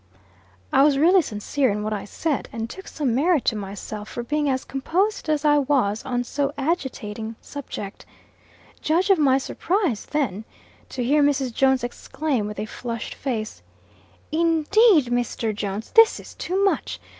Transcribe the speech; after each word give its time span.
I 0.73 0.81
was 0.81 0.97
really 0.97 1.21
sincere 1.21 1.69
in 1.69 1.83
what 1.83 1.93
I 1.93 2.05
said, 2.05 2.49
and 2.51 2.67
took 2.71 2.87
some 2.87 3.13
merit 3.13 3.45
to 3.45 3.55
myself 3.55 4.09
for 4.09 4.23
being 4.23 4.49
as 4.49 4.65
composed 4.65 5.29
as 5.29 5.45
I 5.45 5.59
was 5.59 6.03
on 6.03 6.23
so 6.23 6.51
agitating 6.57 7.35
subject. 7.39 8.03
Judge 8.81 9.11
of 9.11 9.19
my 9.19 9.37
surprise, 9.37 10.07
then, 10.07 10.43
to 10.89 11.03
hear 11.03 11.21
Mrs. 11.21 11.53
Jones 11.53 11.83
exclaim, 11.83 12.47
with 12.47 12.57
a 12.57 12.65
flushed 12.65 13.13
face, 13.13 13.61
"Indeed, 14.31 15.05
Mr. 15.11 15.53
Jones, 15.53 15.91
this 15.91 16.19
is 16.19 16.33
too 16.33 16.65
much! 16.65 16.99